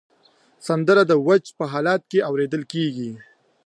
[0.67, 3.11] سندره د وجد په حالت کې اورېدل کېږي